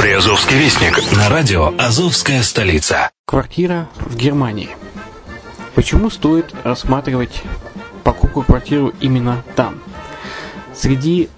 [0.00, 3.10] Приазовский вестник на радио «Азовская столица».
[3.26, 4.70] Квартира в Германии.
[5.74, 7.42] Почему стоит рассматривать
[8.02, 9.78] покупку квартиры именно там?
[10.74, 11.28] Среди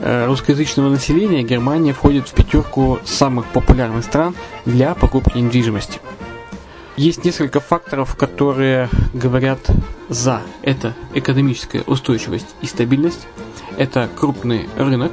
[0.00, 4.34] э, русскоязычного населения Германия входит в пятерку самых популярных стран
[4.64, 6.00] для покупки недвижимости.
[6.96, 9.60] Есть несколько факторов, которые говорят
[10.08, 10.42] за.
[10.62, 13.28] Это экономическая устойчивость и стабильность,
[13.78, 15.12] это крупный рынок,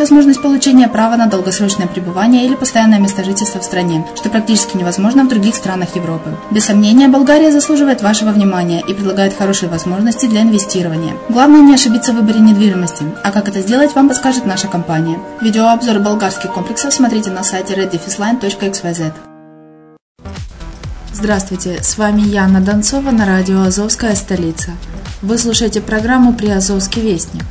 [0.00, 5.24] возможность получения права на долгосрочное пребывание или постоянное место жительства в стране, что практически невозможно
[5.24, 6.36] в других странах Европы.
[6.50, 11.14] Без сомнения, Болгария заслуживает вашего внимания и предлагает хорошие возможности для инвестирования.
[11.28, 15.18] Главное не ошибиться в выборе недвижимости, а как это сделать, вам подскажет наша компания.
[15.40, 19.12] Видеообзор болгарских комплексов смотрите на сайте reddefisline.xyz.
[21.12, 24.70] Здравствуйте, с вами Яна Донцова на радио «Азовская столица».
[25.20, 27.44] Вы слушаете программу «Приазовский вестник».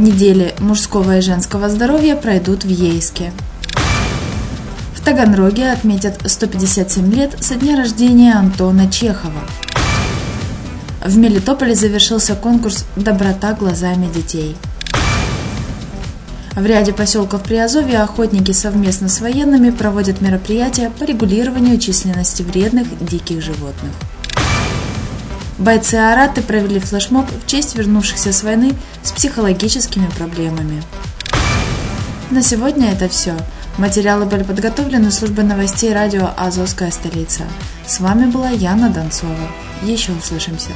[0.00, 3.32] Недели мужского и женского здоровья пройдут в Ейске.
[4.94, 9.42] В Таганроге отметят 157 лет со дня рождения Антона Чехова.
[11.04, 14.56] В Мелитополе завершился конкурс «Доброта глазами детей».
[16.56, 23.42] В ряде поселков Приазовья охотники совместно с военными проводят мероприятия по регулированию численности вредных диких
[23.42, 23.92] животных.
[25.60, 28.72] Бойцы Араты провели флешмоб в честь вернувшихся с войны
[29.02, 30.82] с психологическими проблемами.
[32.30, 33.34] На сегодня это все.
[33.76, 37.42] Материалы были подготовлены службой новостей радио «Азовская столица».
[37.86, 39.36] С вами была Яна Донцова.
[39.82, 40.70] Еще услышимся.